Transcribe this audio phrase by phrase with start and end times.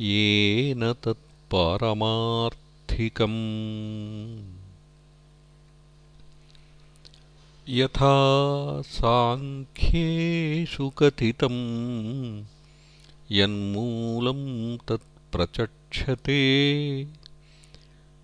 [0.00, 3.38] येन तत्पारमार्थिकम्।
[7.68, 8.16] यथा
[8.82, 11.56] साङ्ख्येषु कथितं
[13.30, 14.42] यन्मूलं
[14.88, 16.40] तत् प्रचक्षते।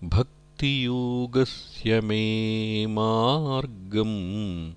[0.03, 4.73] भक्तियोगस्य मे मार्गम्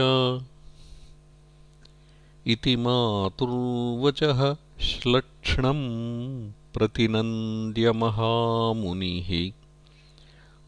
[2.48, 9.52] इति मातुर्वचः श्लक्ष्णम् प्रतिनन्द्यमहामुनिः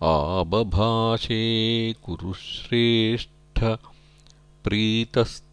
[0.08, 3.78] आबभाषे कुरुश्रेष्ठ
[4.64, 5.49] प्रीतस्त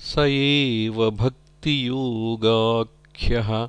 [0.00, 3.68] स एव भक्तियोगाख्यः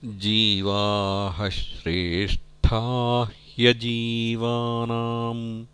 [0.06, 5.66] जीवाः श्रेष्ठा ह्यजीवानाम्।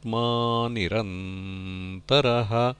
[0.04, 2.76] तस्मान्मय्यर्पिताशेषक्रियार्थात्मा निरन्तरः।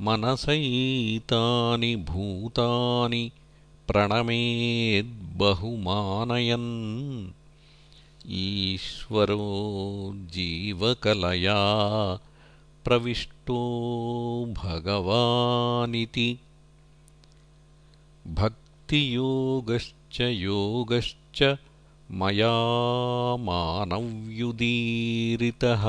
[0.00, 3.32] मनसैतानि भूतानि
[3.88, 6.70] प्रणमेद्बहुमानयन्
[8.30, 9.46] ईश्वरो
[10.14, 11.60] जीवकलया
[12.84, 13.60] प्रविष्टो
[14.58, 16.28] भगवानिति।
[18.28, 21.42] भक्तियोगश्च योगश्च
[22.10, 22.54] मया
[23.36, 25.84] मानव्युदीरितः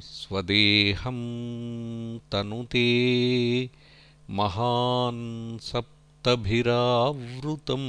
[0.00, 1.18] स्वदेहं
[2.32, 2.90] तनुते
[4.30, 7.88] महान् सप्तभिरावृतम्।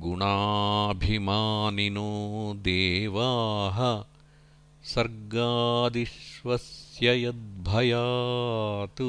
[0.00, 2.10] गुणाभिमानिनो
[2.56, 4.04] देवाः
[4.84, 9.02] सर्गादिष्वस्य यद्भयात्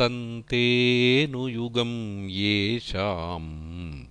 [0.00, 1.92] वर्तन्तेऽनुयुगं
[2.28, 4.06] येषाम्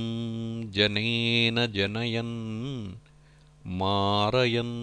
[0.72, 2.93] जनेन जनयन्
[3.67, 4.78] मारयन्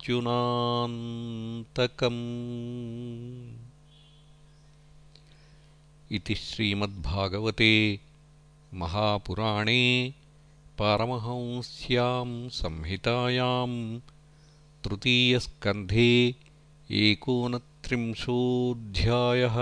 [0.00, 2.20] मृत्युनान्तकम्
[6.16, 7.74] इति श्रीमद्भागवते
[8.82, 9.82] महापुराणे
[10.78, 12.28] पारमहंस्यां
[12.60, 13.68] संहितायां
[14.84, 16.08] तृतीयस्कन्धे
[17.02, 19.58] एकोनत्रिंशोऽध्यायः